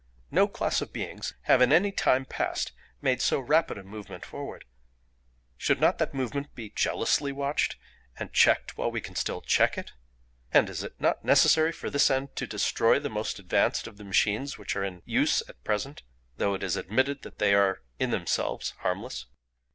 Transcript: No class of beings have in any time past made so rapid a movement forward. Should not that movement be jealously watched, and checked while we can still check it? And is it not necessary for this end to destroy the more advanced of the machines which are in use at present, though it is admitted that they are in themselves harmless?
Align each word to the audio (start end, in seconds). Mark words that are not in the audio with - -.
No 0.31 0.47
class 0.47 0.81
of 0.81 0.91
beings 0.91 1.35
have 1.43 1.61
in 1.61 1.71
any 1.71 1.91
time 1.91 2.25
past 2.25 2.71
made 3.03 3.21
so 3.21 3.39
rapid 3.39 3.77
a 3.77 3.83
movement 3.83 4.25
forward. 4.25 4.65
Should 5.57 5.79
not 5.79 5.99
that 5.99 6.11
movement 6.15 6.55
be 6.55 6.71
jealously 6.71 7.31
watched, 7.31 7.75
and 8.17 8.33
checked 8.33 8.79
while 8.79 8.89
we 8.89 8.99
can 8.99 9.13
still 9.13 9.41
check 9.41 9.77
it? 9.77 9.91
And 10.51 10.71
is 10.71 10.81
it 10.83 10.99
not 10.99 11.23
necessary 11.23 11.71
for 11.71 11.91
this 11.91 12.09
end 12.09 12.35
to 12.37 12.47
destroy 12.47 12.97
the 12.97 13.09
more 13.09 13.25
advanced 13.37 13.85
of 13.85 13.97
the 13.97 14.03
machines 14.03 14.57
which 14.57 14.75
are 14.75 14.83
in 14.83 15.03
use 15.05 15.43
at 15.47 15.63
present, 15.63 16.01
though 16.35 16.55
it 16.55 16.63
is 16.63 16.75
admitted 16.75 17.21
that 17.21 17.37
they 17.37 17.53
are 17.53 17.83
in 17.99 18.09
themselves 18.09 18.71
harmless? 18.79 19.27